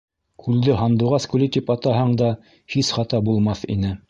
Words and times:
...Күлде 0.45 0.77
«Һандуғас 0.79 1.29
күле» 1.35 1.49
тип 1.57 1.71
атаһаң 1.75 2.17
да, 2.23 2.33
һис 2.77 2.95
хата 2.99 3.25
булмаҫ 3.31 3.67
ине. 3.77 3.99